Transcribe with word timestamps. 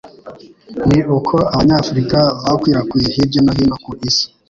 ni 0.89 0.99
uko 1.17 1.35
Abanyafurika 1.53 2.19
bakwirakwiriye 2.43 3.11
hirya 3.17 3.39
no 3.45 3.51
hino 3.57 3.75
ku 3.83 3.91
isi, 4.07 4.25